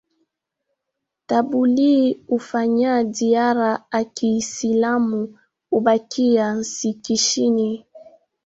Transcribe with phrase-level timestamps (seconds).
[1.25, 5.39] Ntabulii hufanya dhiara akiisilamu
[5.69, 7.85] hubakia nsikichini.